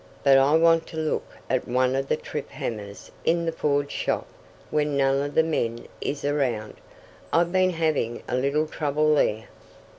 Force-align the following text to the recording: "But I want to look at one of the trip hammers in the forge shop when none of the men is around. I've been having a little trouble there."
"But 0.23 0.39
I 0.39 0.55
want 0.55 0.87
to 0.87 0.97
look 0.97 1.27
at 1.47 1.67
one 1.67 1.93
of 1.95 2.07
the 2.07 2.17
trip 2.17 2.49
hammers 2.49 3.11
in 3.23 3.45
the 3.45 3.51
forge 3.51 3.91
shop 3.91 4.25
when 4.71 4.97
none 4.97 5.21
of 5.21 5.35
the 5.35 5.43
men 5.43 5.85
is 6.01 6.25
around. 6.25 6.73
I've 7.31 7.51
been 7.51 7.69
having 7.69 8.23
a 8.27 8.33
little 8.35 8.65
trouble 8.65 9.13
there." 9.13 9.45